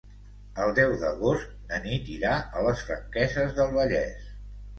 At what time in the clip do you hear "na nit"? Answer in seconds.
1.73-2.09